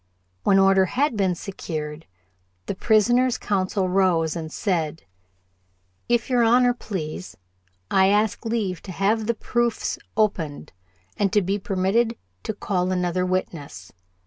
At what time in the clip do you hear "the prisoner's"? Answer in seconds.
2.65-3.37